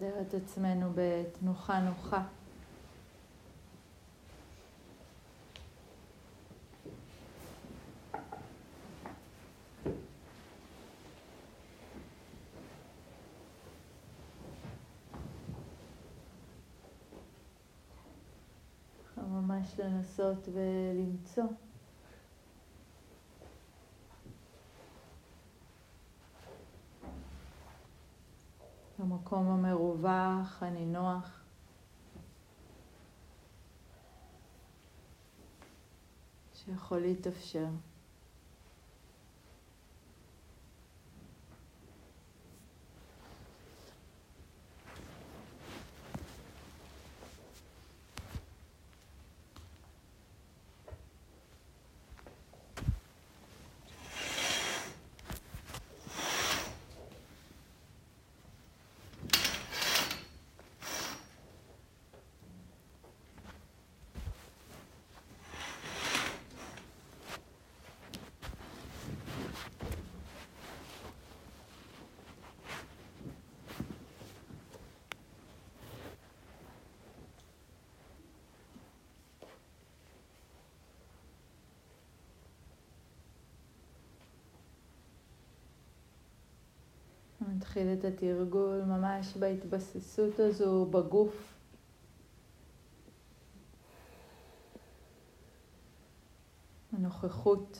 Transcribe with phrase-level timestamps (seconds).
[0.00, 2.22] נסדר את עצמנו בתנוחה נוחה.
[19.16, 21.44] ממש לנסות ולמצוא
[28.98, 29.46] במקום
[30.04, 31.40] המרווח, הנינוח.
[36.54, 37.66] שיכול להתאפשר.
[87.58, 91.54] נתחיל את התרגול ממש בהתבססות הזו בגוף.
[96.92, 97.78] הנוכחות.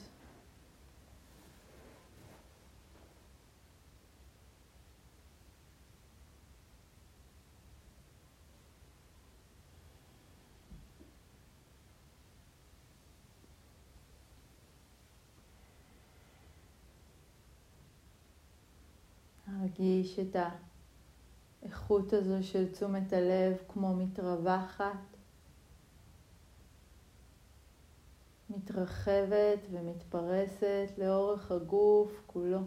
[19.79, 20.35] להרגיש את
[21.61, 24.95] האיכות הזו של תשומת הלב כמו מתרווחת,
[28.49, 32.59] מתרחבת ומתפרסת לאורך הגוף כולו.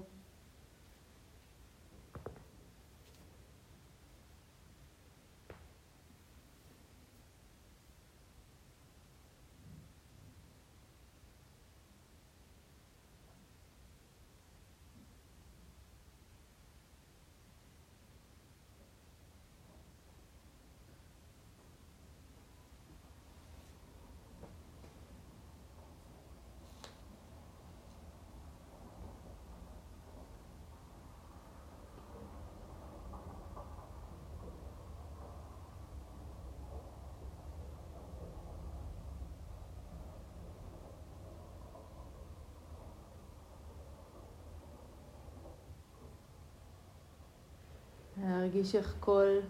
[48.23, 49.41] להרגיש איך כל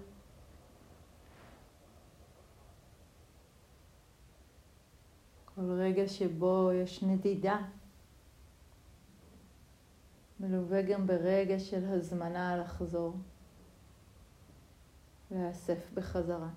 [5.55, 7.59] כל רגע שבו יש נדידה
[10.41, 13.17] מלווה גם ברגע של הזמנה לחזור,
[15.31, 16.49] להיאסף בחזרה.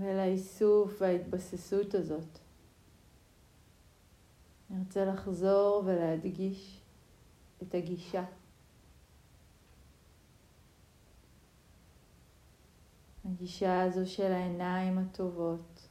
[0.00, 2.38] ולאיסוף וההתבססות הזאת.
[4.70, 6.80] נרצה לחזור ולהדגיש
[7.62, 8.24] את הגישה.
[13.24, 15.88] הגישה הזו של העיניים הטובות,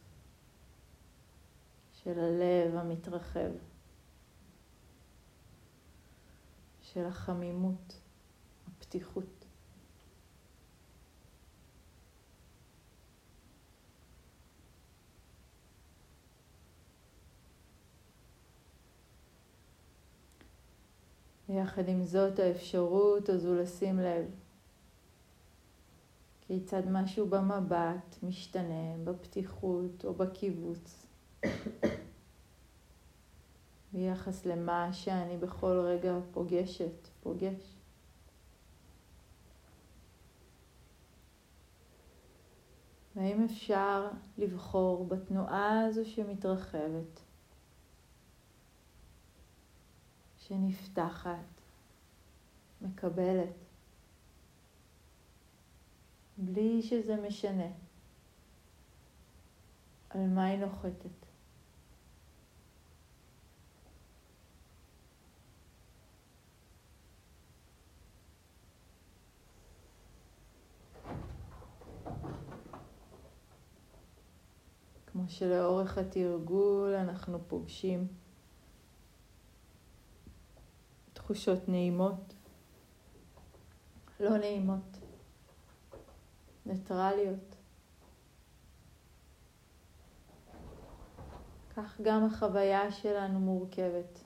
[1.91, 3.51] של הלב המתרחב,
[6.81, 7.99] של החמימות,
[8.67, 9.34] הפתיחות.
[21.49, 24.25] ויחד עם זאת האפשרות הזו לשים לב
[26.41, 31.05] כיצד משהו במבט משתנה בפתיחות או בקיבוץ
[33.93, 37.75] ביחס למה שאני בכל רגע פוגשת, פוגש.
[43.15, 44.07] והאם אפשר
[44.37, 47.24] לבחור בתנועה הזו שמתרחבת
[50.47, 51.61] שנפתחת,
[52.81, 53.53] מקבלת,
[56.37, 57.67] בלי שזה משנה
[60.09, 61.25] על מה היא נוחתת.
[75.05, 78.07] כמו שלאורך התרגול אנחנו פוגשים
[81.25, 82.33] תחושות נעימות,
[84.19, 84.97] לא נעימות,
[86.65, 87.55] ניטרליות.
[91.75, 94.19] כך גם החוויה שלנו מורכבת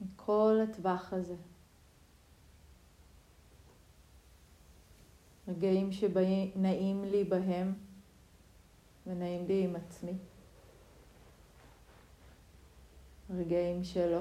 [0.00, 1.36] מכל הטווח הזה.
[5.48, 7.74] רגעים שנעים לי בהם
[9.06, 10.18] ונעים לי עם עצמי.
[13.30, 14.20] רגעים שלא.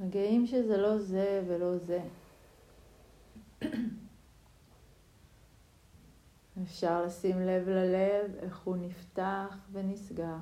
[0.00, 2.00] רגעים שזה לא זה ולא זה.
[6.62, 10.36] אפשר לשים לב ללב, איך הוא נפתח ונסגר,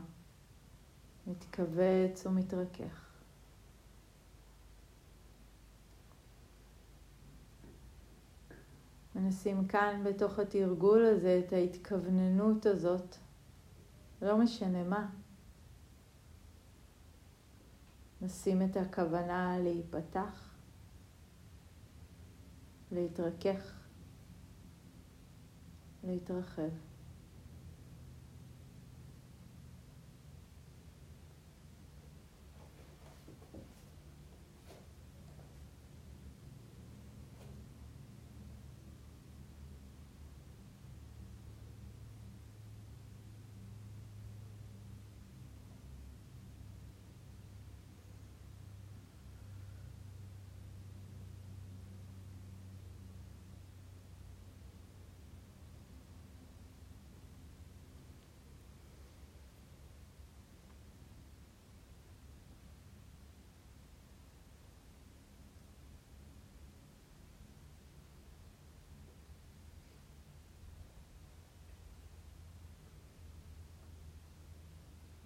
[1.27, 3.05] מתכווץ ומתרכך.
[9.15, 13.17] מנסים כאן בתוך התרגול הזה את ההתכווננות הזאת,
[14.23, 15.11] לא משנה מה.
[18.25, 20.55] נשים את הכוונה להיפתח,
[22.93, 23.73] להתרכך,
[26.05, 26.71] להתרחב.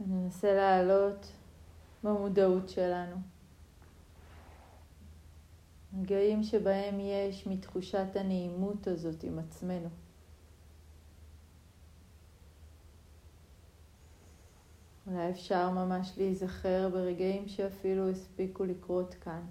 [0.08, 1.32] וננסה לעלות
[2.02, 3.16] במודעות שלנו.
[6.00, 9.88] רגעים שבהם יש מתחושת הנעימות הזאת עם עצמנו.
[15.06, 19.46] אולי אפשר ממש להיזכר ברגעים שאפילו הספיקו לקרות כאן.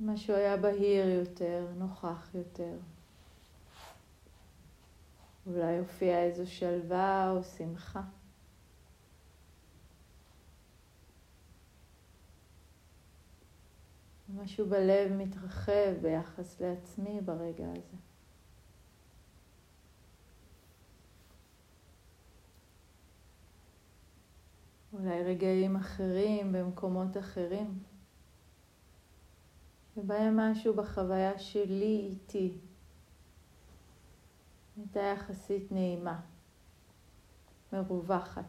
[0.00, 2.74] משהו היה בהיר יותר, נוכח יותר.
[5.46, 8.02] אולי הופיע איזו שלווה או שמחה.
[14.34, 17.96] משהו בלב מתרחב ביחס לעצמי ברגע הזה.
[24.92, 27.78] אולי רגעים אחרים במקומות אחרים,
[29.96, 32.58] ובהם משהו בחוויה שלי איתי
[34.80, 36.20] הייתה יחסית נעימה,
[37.72, 38.44] מרווחת.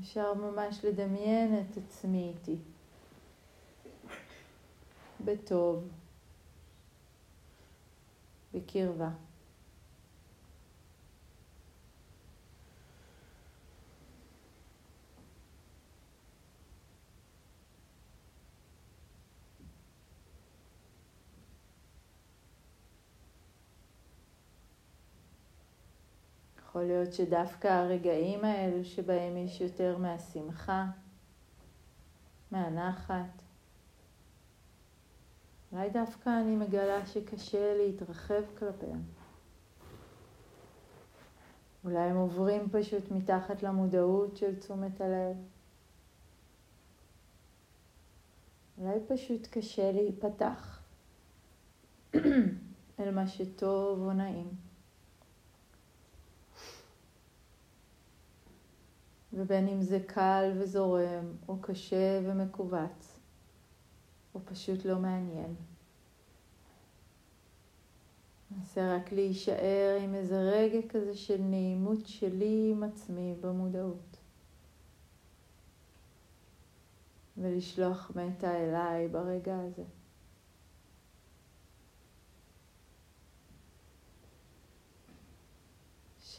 [0.00, 2.58] אפשר ממש לדמיין את עצמי איתי,
[5.24, 5.88] בטוב,
[8.54, 9.10] בקרבה.
[26.80, 30.86] יכול להיות שדווקא הרגעים האלו שבהם יש יותר מהשמחה,
[32.50, 33.42] מהנחת,
[35.72, 39.02] אולי דווקא אני מגלה שקשה להתרחב כלפיהם.
[41.84, 45.36] אולי הם עוברים פשוט מתחת למודעות של תשומת הלב.
[48.78, 50.82] אולי פשוט קשה להיפתח
[53.00, 54.69] אל מה שטוב או נעים.
[59.32, 63.20] ובין אם זה קל וזורם, או קשה ומכווץ,
[64.34, 65.54] או פשוט לא מעניין.
[68.50, 74.16] ננסה רק להישאר עם איזה רגע כזה של נעימות שלי עם עצמי במודעות.
[77.36, 79.82] ולשלוח מטה אליי ברגע הזה.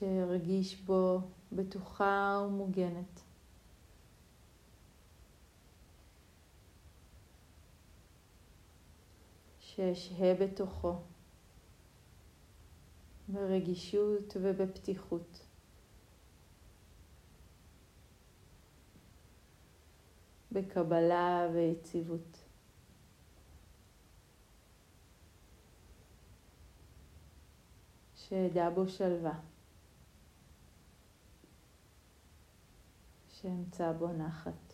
[0.01, 1.19] שארגיש בו
[1.51, 3.21] בטוחה ומוגנת.
[9.59, 10.93] שאשהה בתוכו
[13.27, 15.45] ברגישות ובפתיחות.
[20.51, 22.37] בקבלה ויציבות.
[28.15, 29.50] שאדע בו שלווה,
[33.41, 34.70] שאמצא בו נחת.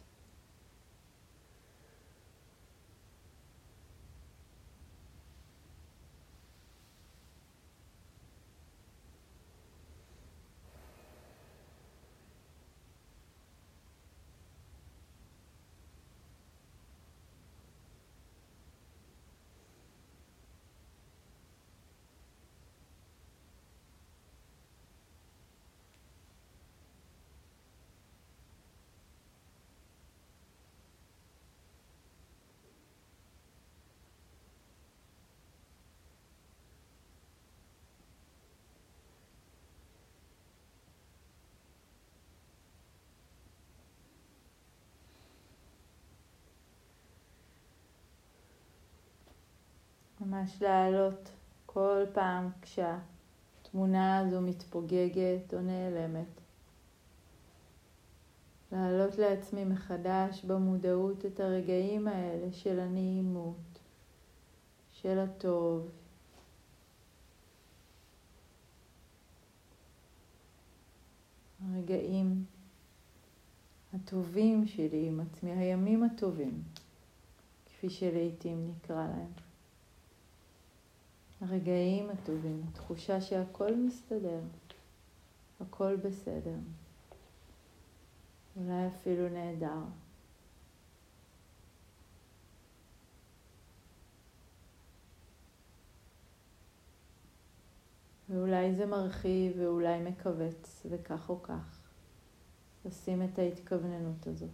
[50.38, 51.30] ממש לעלות
[51.66, 56.42] כל פעם כשהתמונה הזו מתפוגגת או נעלמת.
[58.72, 63.80] להעלות לעצמי מחדש במודעות את הרגעים האלה של הנעימות,
[64.92, 65.90] של הטוב.
[71.66, 72.46] הרגעים
[73.94, 76.64] הטובים שלי עם עצמי, הימים הטובים,
[77.66, 79.47] כפי שלעיתים נקרא להם.
[81.42, 84.40] הרגעים הטובים, התחושה שהכל מסתדר,
[85.60, 86.56] הכל בסדר,
[88.56, 89.80] אולי אפילו נהדר.
[98.30, 101.80] ואולי זה מרחיב ואולי מכווץ, וכך או כך,
[102.86, 104.50] לשים את ההתכווננות הזאת,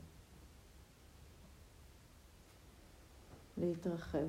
[3.57, 4.27] להתרחב.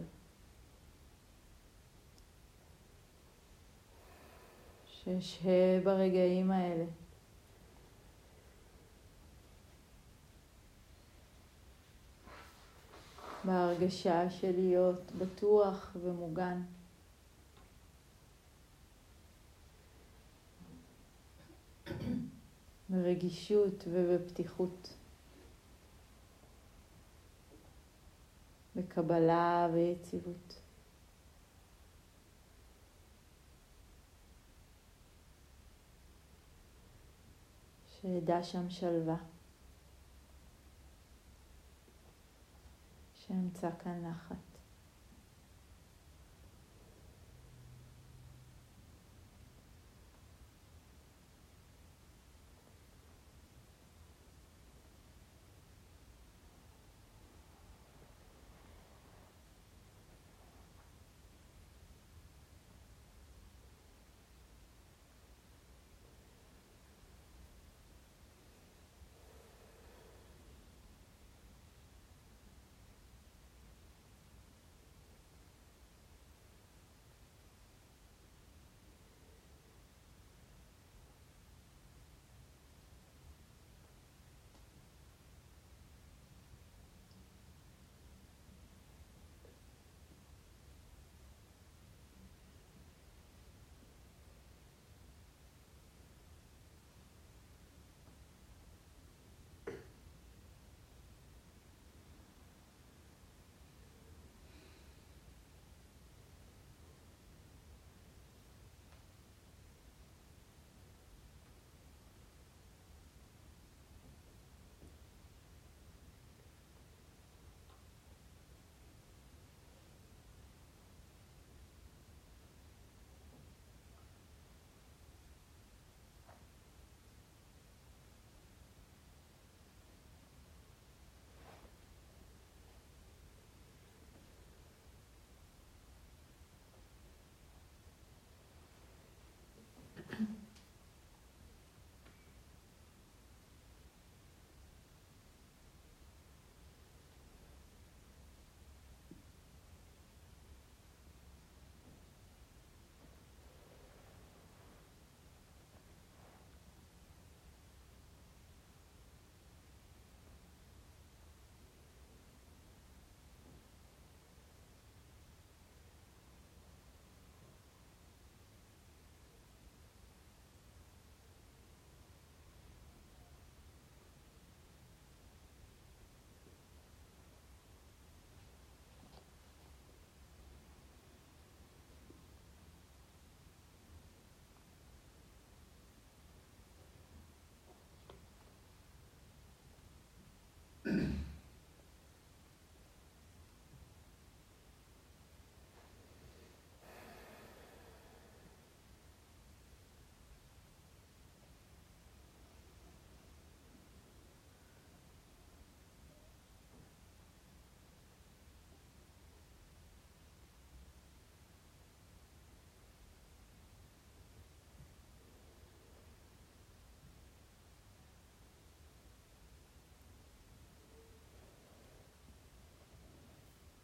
[5.05, 6.85] שאשהה ברגעים האלה.
[13.45, 16.63] בהרגשה של להיות בטוח ומוגן.
[22.89, 24.95] ברגישות ובפתיחות.
[28.77, 30.64] בקבלה ויציבות.
[38.05, 39.17] שאדע שם שלווה,
[43.15, 44.54] שאמצא כאן נחת.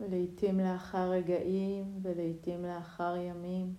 [0.00, 3.74] ולעיתים לאחר רגעים ולעיתים לאחר ימים.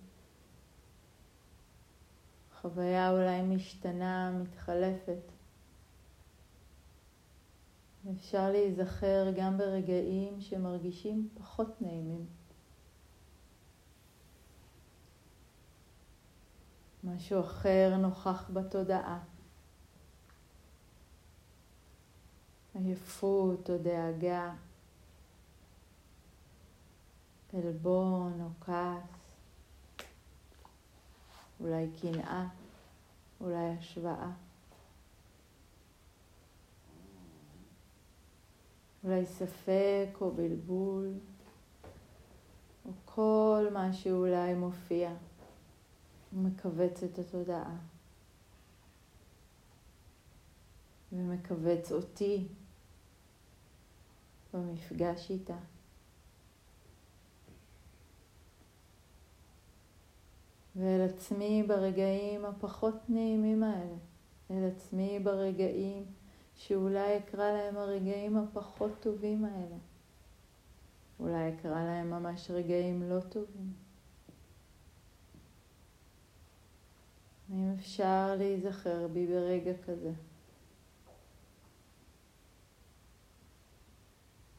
[2.60, 5.32] חוויה אולי משתנה, מתחלפת.
[8.10, 12.26] אפשר להיזכר גם ברגעים שמרגישים פחות נעימים.
[17.04, 19.18] משהו אחר נוכח בתודעה.
[22.74, 24.54] עייפות או דאגה,
[27.54, 29.36] עלבון או כעס,
[31.60, 32.48] אולי קנאה,
[33.40, 34.30] אולי השוואה.
[39.04, 41.12] אולי ספק או בלבול,
[42.84, 45.12] או כל מה שאולי מופיע
[46.32, 47.76] ומכווץ את התודעה.
[51.12, 52.48] ומכווץ אותי
[54.54, 55.56] במפגש איתה.
[60.76, 63.96] ואל עצמי ברגעים הפחות נעימים האלה,
[64.50, 66.04] אל עצמי ברגעים
[66.54, 69.76] שאולי אקרא להם הרגעים הפחות טובים האלה.
[71.20, 73.72] אולי אקרא להם ממש רגעים לא טובים.
[77.50, 80.12] האם אפשר להיזכר בי ברגע כזה?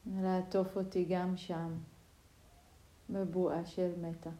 [0.06, 1.78] ולעטוף אותי גם שם,
[3.10, 4.30] בבועה של מתה.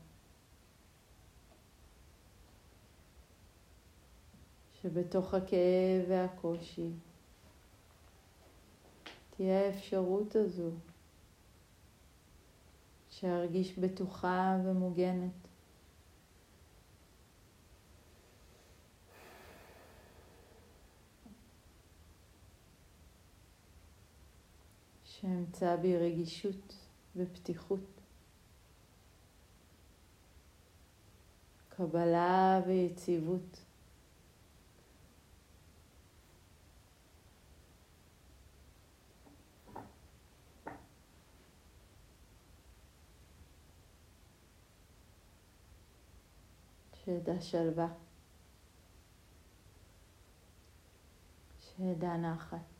[4.85, 6.90] שבתוך הכאב והקושי
[9.31, 10.70] תהיה האפשרות הזו
[13.11, 15.31] שארגיש בטוחה ומוגנת.
[25.05, 26.77] שאמצא בי רגישות
[27.16, 28.01] ופתיחות,
[31.68, 33.63] קבלה ויציבות.
[47.05, 47.88] שידע שלווה,
[51.61, 52.74] שידע נחת.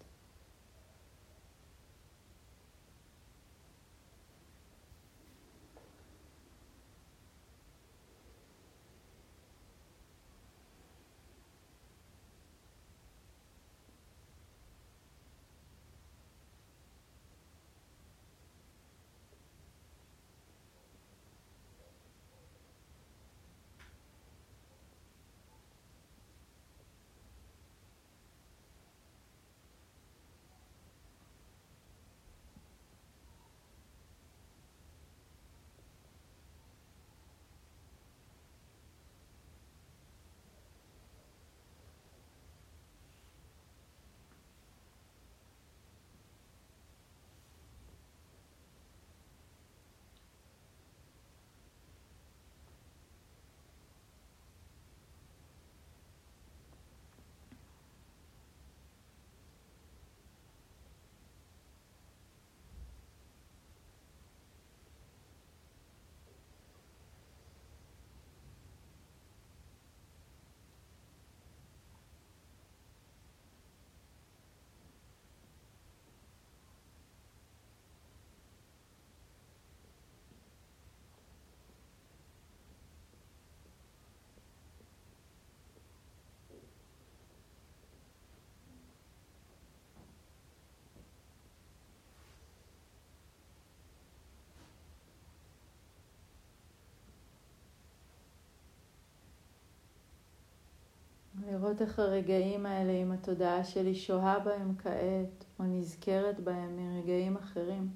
[101.65, 107.91] לראות איך הרגעים האלה עם התודעה שלי שוהה בהם כעת, או נזכרת בהם מרגעים אחרים.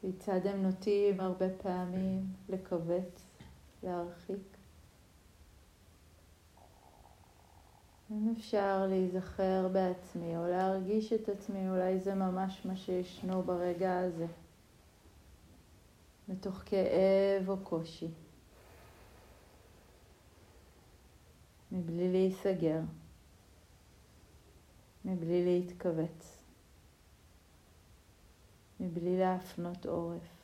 [0.00, 3.30] כיצד הם נוטים הרבה פעמים לכווץ,
[3.82, 4.56] להרחיק.
[8.10, 14.26] אם אפשר להיזכר בעצמי או להרגיש את עצמי, אולי זה ממש מה שישנו ברגע הזה,
[16.28, 18.08] מתוך כאב או קושי.
[21.72, 22.80] מבלי להיסגר,
[25.04, 26.42] מבלי להתכווץ,
[28.80, 30.42] מבלי להפנות עורף.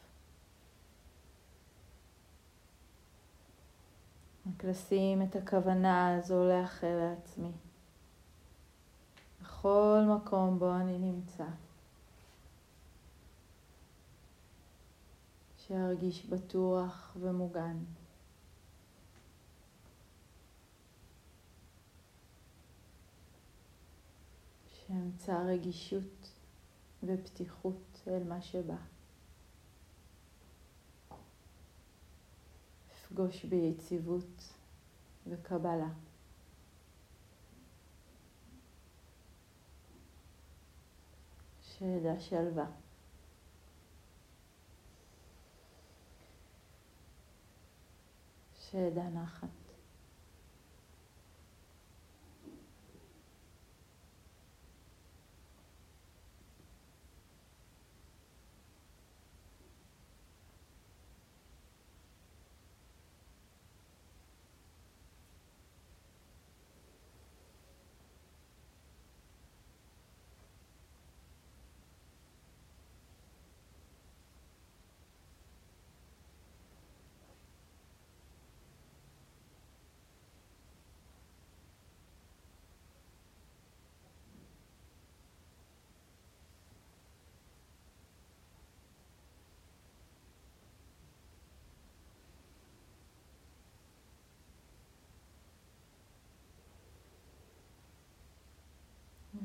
[4.46, 7.52] רק לשים את הכוונה הזו לאחל לעצמי
[9.42, 11.44] בכל מקום בו אני נמצא.
[15.58, 17.76] שירגיש בטוח ומוגן.
[24.88, 26.30] שאמצא רגישות
[27.02, 28.76] ופתיחות אל מה שבא.
[32.92, 34.54] אפגוש ביציבות
[35.26, 35.88] וקבלה.
[41.62, 42.66] שאדע שלווה.
[48.54, 49.57] שאדע נחת.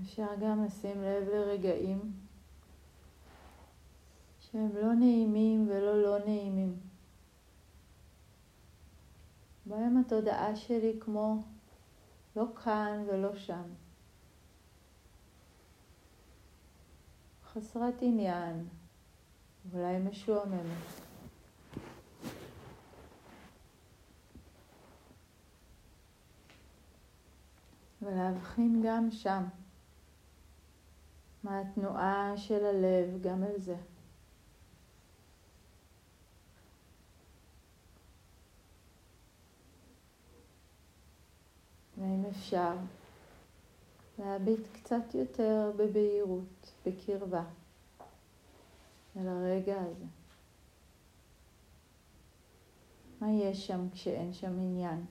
[0.04, 2.12] אפשר גם לשים לב לרגעים
[4.40, 6.80] שהם לא נעימים ולא לא נעימים.
[9.66, 11.44] בהם התודעה שלי כמו
[12.36, 13.64] לא כאן ולא שם.
[17.46, 18.68] חסרת עניין,
[19.74, 21.02] אולי משועממת.
[28.02, 29.44] ולהבחין גם שם.
[31.44, 33.76] מה התנועה של הלב גם על זה.
[41.98, 42.74] ואם אפשר,
[44.20, 47.44] להביט קצת יותר בבהירות, בקרבה,
[49.18, 50.06] אל הרגע הזה.
[53.22, 55.06] מה יש שם כשאין שם עניין?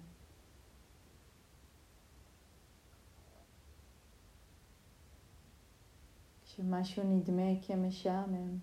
[6.57, 8.59] שמשהו נדמה כמשעמם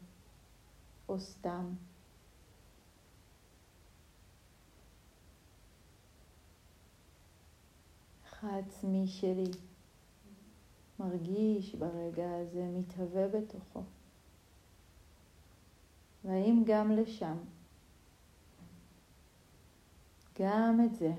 [1.10, 1.74] או סתם.
[8.42, 9.52] העצמי שלי
[11.00, 13.84] מרגיש ברגע הזה, מתהווה בתוכו.
[16.24, 17.38] והאם גם לשם,
[20.40, 21.14] גם את זה,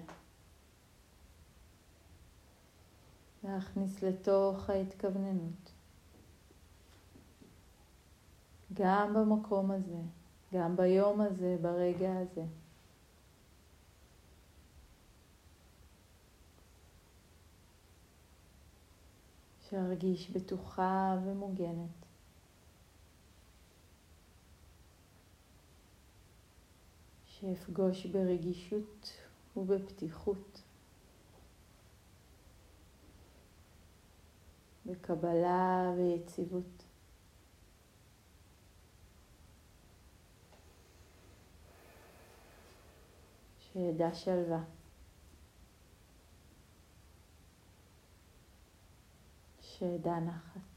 [3.44, 5.69] להכניס לתוך ההתכווננות.
[8.74, 10.00] גם במקום הזה,
[10.54, 12.44] גם ביום הזה, ברגע הזה.
[19.70, 22.00] שארגיש בטוחה ומוגנת.
[27.26, 29.12] שאפגוש ברגישות
[29.56, 30.62] ובפתיחות,
[34.87, 36.89] בקבלה ויציבות.
[43.72, 44.62] שידע שלווה.
[49.61, 50.69] שידע נחת.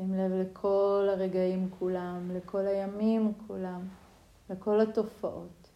[0.00, 3.88] שים לב לכל הרגעים כולם, לכל הימים כולם,
[4.50, 5.70] לכל התופעות,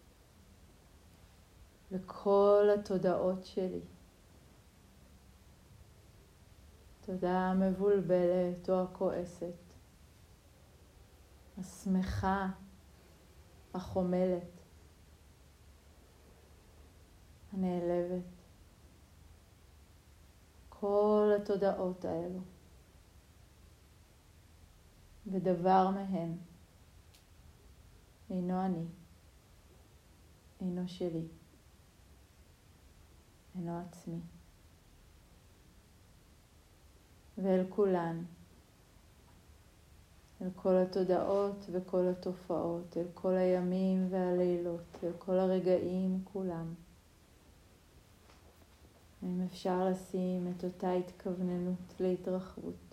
[1.90, 3.80] לכל התודעות שלי.
[7.00, 9.74] תודה המבולבלת או הכועסת,
[11.58, 12.48] השמחה,
[13.74, 14.60] החומלת,
[17.52, 18.24] הנעלבת.
[20.68, 22.53] כל התודעות האלו.
[25.26, 26.36] ודבר מהן
[28.30, 28.84] אינו אני,
[30.60, 31.26] אינו שלי,
[33.54, 34.20] אינו עצמי.
[37.38, 38.24] ואל כולן,
[40.42, 46.74] אל כל התודעות וכל התופעות, אל כל הימים והלילות, אל כל הרגעים כולם.
[49.22, 52.83] אם אפשר לשים את אותה התכווננות להתרחבות.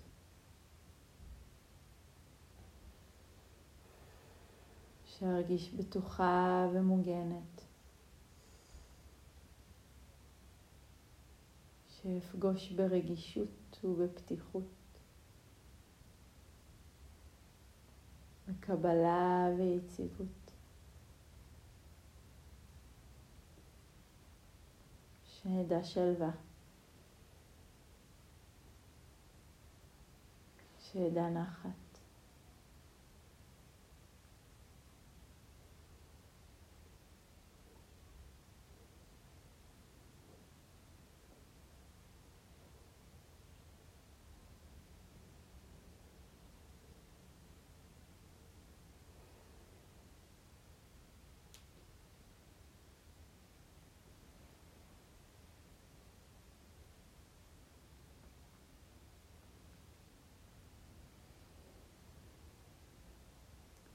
[5.21, 7.61] שארגיש בטוחה ומוגנת.
[11.89, 14.63] שאפגוש ברגישות ובפתיחות,
[18.47, 20.51] בקבלה ויציבות.
[25.25, 26.31] שאדע שלווה,
[30.79, 31.90] שאדע נחת.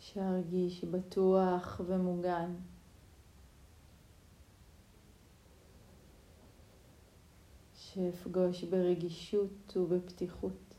[0.07, 2.55] שארגיש בטוח ומוגן.
[7.75, 10.75] שאפגוש ברגישות ובפתיחות,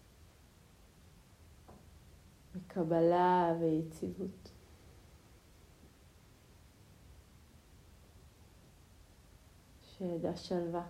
[2.55, 4.51] בקבלה ויציבות.
[9.81, 10.85] שאדע שלווה,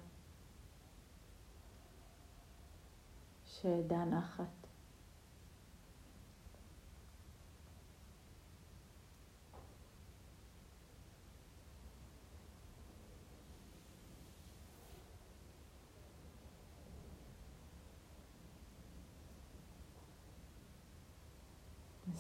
[3.46, 4.57] שאדע נחת.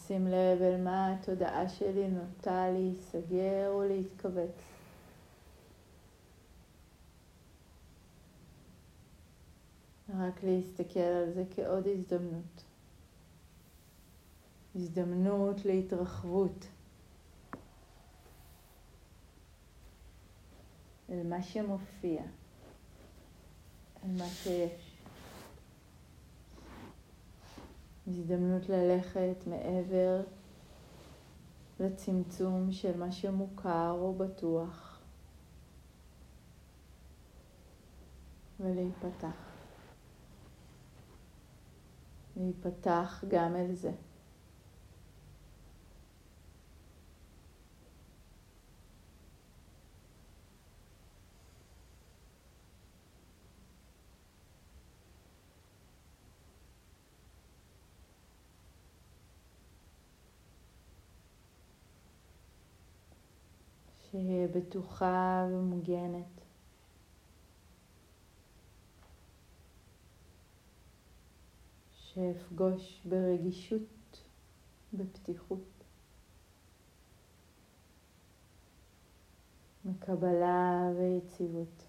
[0.07, 4.61] שים לב אל מה התודעה שלי נוטה להיסגר ולהתכווץ.
[10.19, 12.63] רק להסתכל על זה כעוד הזדמנות.
[14.75, 16.67] הזדמנות להתרחבות.
[21.09, 22.21] אל מה שמופיע,
[24.03, 24.86] אל מה שיש.
[28.07, 30.21] הזדמנות ללכת מעבר
[31.79, 34.99] לצמצום של מה שמוכר או בטוח
[38.59, 39.47] ולהיפתח.
[42.37, 43.91] להיפתח גם אל זה.
[64.17, 66.25] שאהיה בטוחה ומוגנת.
[71.91, 74.23] שאפגוש ברגישות,
[74.93, 75.83] בפתיחות,
[79.85, 81.83] מקבלה ויציבות.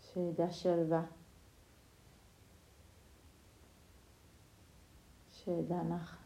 [0.00, 1.02] שאדע שלווה,
[5.32, 6.23] שאדע נחת.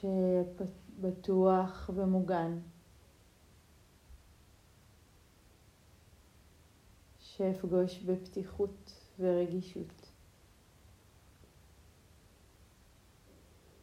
[0.00, 2.58] שבטוח ומוגן.
[7.18, 10.10] שאפגוש בפתיחות ורגישות.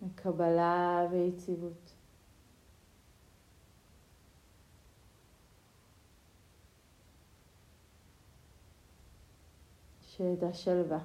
[0.01, 1.93] מקבלה ויציבות.
[10.01, 10.99] שאדע שלווה.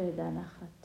[0.00, 0.79] שאדע נחת.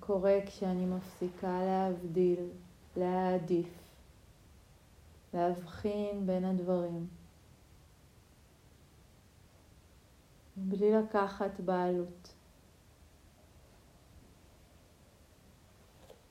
[0.00, 2.48] קורה כשאני מפסיקה להבדיל,
[2.96, 3.68] להעדיף,
[5.34, 7.06] להבחין בין הדברים,
[10.56, 12.32] בלי לקחת בעלות,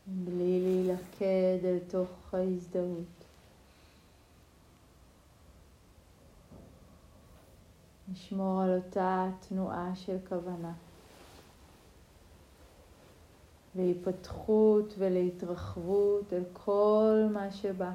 [0.07, 3.05] בלי להילכד אל תוך ההזדהות.
[8.11, 10.73] לשמור על אותה תנועה של כוונה.
[13.75, 17.91] להיפתחות ולהתרחבות אל כל מה שבא.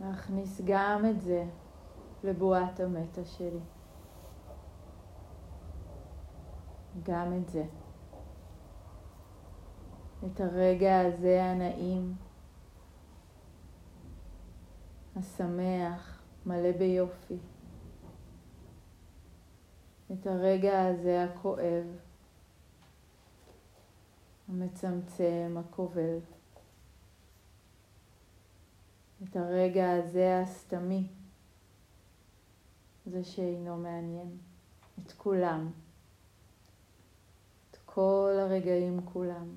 [0.00, 1.44] להכניס גם את זה
[2.24, 3.60] לבועת המטה שלי.
[7.02, 7.64] גם את זה.
[10.26, 12.14] את הרגע הזה הנעים,
[15.16, 17.38] השמח, מלא ביופי.
[20.12, 21.84] את הרגע הזה הכואב,
[24.48, 26.18] המצמצם, הכובל.
[29.24, 31.06] את הרגע הזה הסתמי,
[33.06, 34.38] זה שאינו מעניין,
[34.98, 35.70] את כולם,
[37.70, 39.48] את כל הרגעים כולם,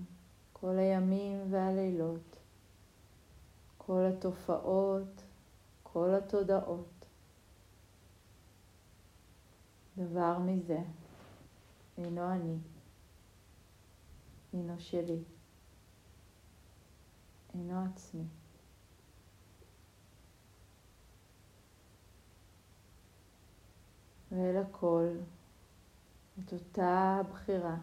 [0.53, 2.35] כל הימים והלילות,
[3.77, 5.21] כל התופעות,
[5.83, 6.92] כל התודעות.
[9.97, 10.79] דבר מזה
[11.97, 12.57] אינו אני,
[14.53, 15.23] אינו שלי,
[17.53, 18.25] אינו עצמי.
[24.31, 25.07] ואל הכל
[26.39, 27.77] את אותה בחירה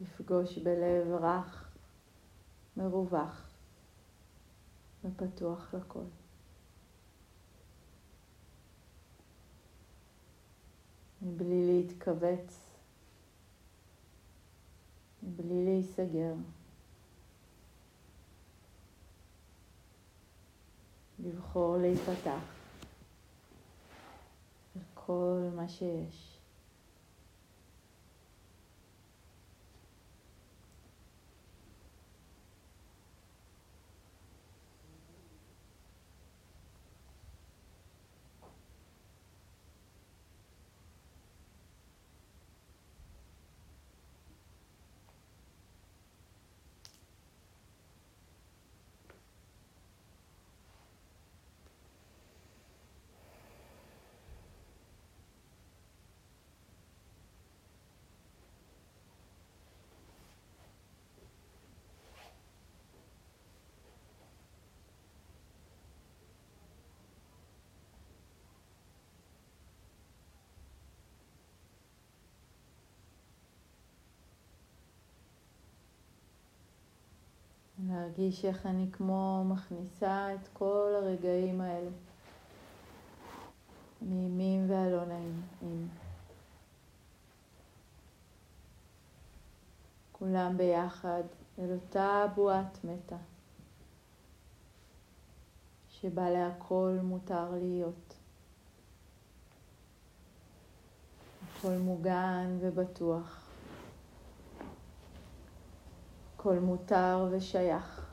[0.00, 1.70] לפגוש בלב רך,
[2.76, 3.48] מרווח
[5.04, 6.04] ופתוח לכל.
[11.26, 12.70] מבלי להתכווץ,
[15.22, 16.34] מבלי להיסגר.
[21.24, 22.40] לבחור להיפתח
[24.76, 26.35] לכל מה שיש.
[77.88, 81.90] להרגיש איך אני כמו מכניסה את כל הרגעים האלה,
[84.02, 85.88] נעימים והלא נעימים.
[90.12, 91.22] כולם ביחד
[91.58, 93.16] אל אותה בועת מתה,
[95.88, 98.14] שבה להכל מותר להיות.
[101.58, 103.45] הכל מוגן ובטוח.
[106.46, 108.12] הכל מותר ושייך.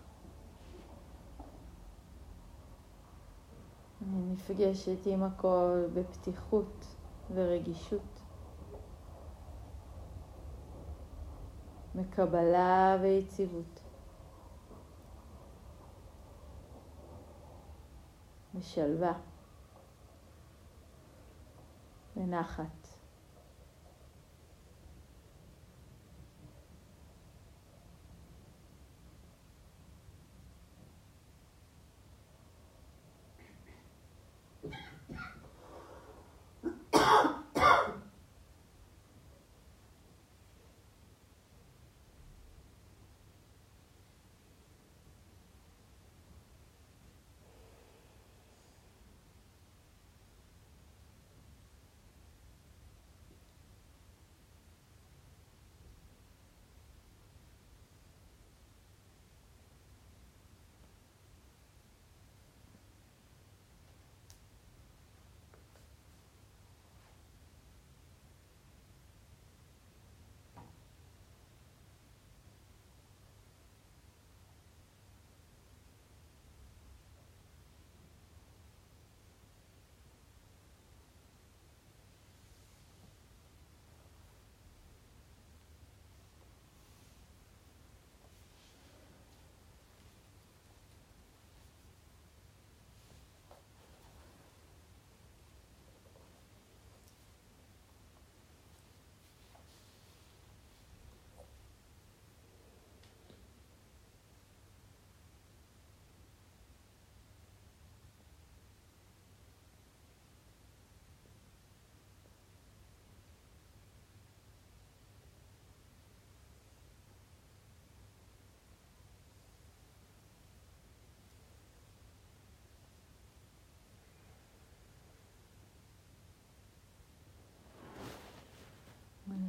[4.01, 6.85] אני נפגשת עם הכל בפתיחות
[7.33, 8.19] ורגישות.
[11.95, 13.79] מקבלה ויציבות.
[18.55, 19.13] בשלווה.
[22.15, 22.82] בנחת.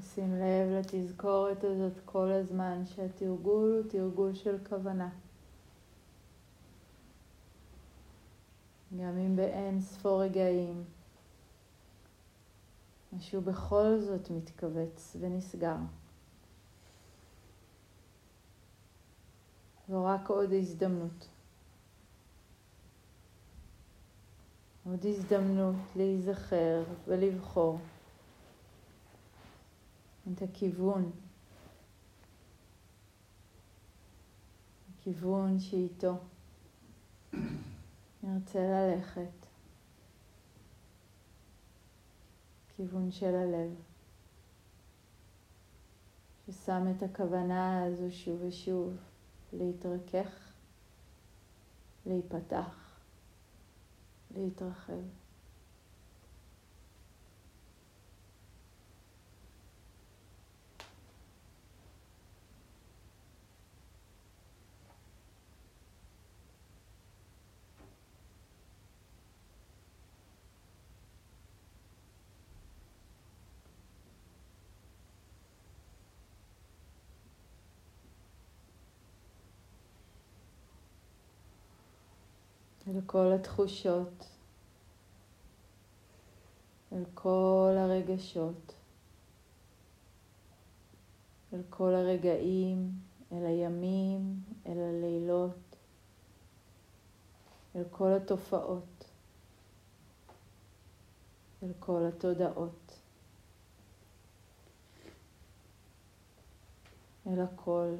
[0.01, 5.09] שים לב לתזכורת הזאת כל הזמן שהתרגול הוא תרגול של כוונה.
[8.93, 10.85] גם אם באין ספור רגעים
[13.13, 15.77] משהו בכל זאת מתכווץ ונסגר.
[19.89, 21.29] זו רק עוד הזדמנות.
[24.87, 27.79] עוד הזדמנות להיזכר ולבחור
[30.33, 31.11] את הכיוון,
[34.95, 36.18] הכיוון שאיתו
[38.22, 39.47] נרצה ללכת,
[42.77, 43.75] כיוון של הלב,
[46.47, 48.97] ששם את הכוונה הזו שוב ושוב
[49.53, 50.53] להתרכך,
[52.07, 52.99] להיפתח,
[54.37, 55.24] להתרחב.
[82.89, 84.26] אל כל התחושות,
[86.93, 88.74] אל כל הרגשות,
[91.53, 92.93] אל כל הרגעים,
[93.32, 95.76] אל הימים, אל הלילות,
[97.76, 99.05] אל כל התופעות,
[101.62, 102.99] אל כל התודעות,
[107.26, 107.95] אל הכל.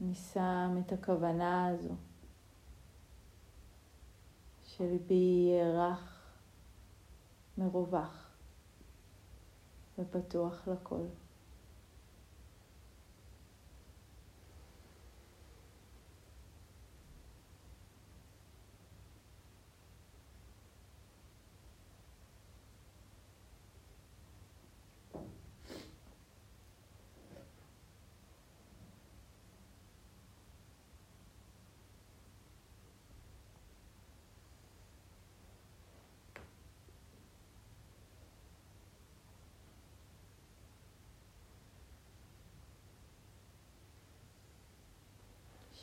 [0.00, 1.94] אני שם את הכוונה הזו
[4.64, 6.22] שליבי יהיה רך,
[7.58, 8.30] מרווח
[9.98, 11.04] ופתוח לכל.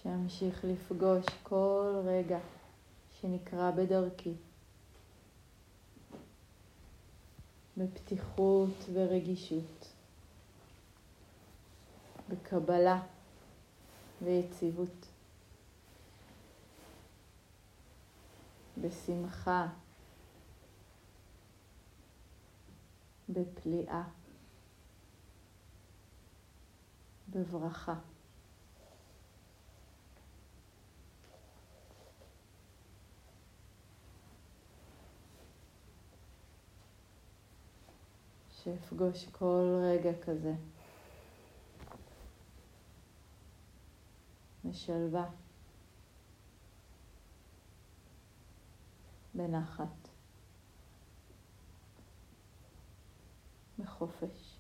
[0.04, 2.40] שאמשיך לפגוש כל רגע
[3.22, 4.34] שנקרא בדרכי,
[7.78, 9.94] בפתיחות ורגישות,
[12.30, 13.02] בקבלה
[14.22, 15.06] ויציבות,
[18.78, 19.68] בשמחה,
[23.30, 24.04] בפליאה,
[27.30, 28.11] בברכה.
[38.64, 40.54] שאפגוש כל רגע כזה.
[44.66, 45.30] בשלווה,
[49.34, 50.08] בנחת,
[53.80, 54.51] בחופש.